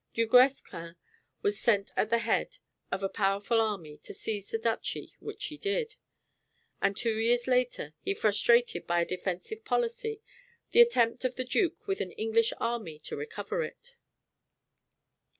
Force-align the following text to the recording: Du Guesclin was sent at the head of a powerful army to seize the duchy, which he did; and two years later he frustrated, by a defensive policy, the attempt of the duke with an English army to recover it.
Du 0.15 0.25
Guesclin 0.25 0.95
was 1.43 1.59
sent 1.61 1.91
at 1.95 2.09
the 2.09 2.17
head 2.17 2.57
of 2.91 3.03
a 3.03 3.07
powerful 3.07 3.61
army 3.61 3.99
to 3.99 4.15
seize 4.15 4.47
the 4.49 4.57
duchy, 4.57 5.13
which 5.19 5.45
he 5.45 5.57
did; 5.59 5.95
and 6.81 6.97
two 6.97 7.19
years 7.19 7.45
later 7.45 7.93
he 8.01 8.15
frustrated, 8.15 8.87
by 8.87 9.01
a 9.01 9.05
defensive 9.05 9.63
policy, 9.63 10.19
the 10.71 10.81
attempt 10.81 11.23
of 11.23 11.35
the 11.35 11.45
duke 11.45 11.85
with 11.85 12.01
an 12.01 12.13
English 12.13 12.51
army 12.59 12.97
to 12.97 13.15
recover 13.15 13.61
it. 13.61 13.95